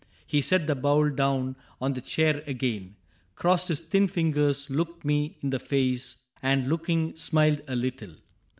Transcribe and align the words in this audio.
He 0.25 0.41
set 0.41 0.65
the 0.65 0.73
bowl 0.73 1.11
down 1.11 1.55
on 1.79 1.93
the 1.93 2.01
chair 2.01 2.41
again. 2.47 2.95
Crossed 3.35 3.67
his 3.67 3.79
thin 3.79 4.07
fingers, 4.07 4.67
looked 4.67 5.05
me 5.05 5.37
in 5.41 5.51
the 5.51 5.59
face, 5.59 6.23
And 6.41 6.67
looking 6.67 7.15
smiled 7.15 7.61
a 7.67 7.75
little. 7.75 8.15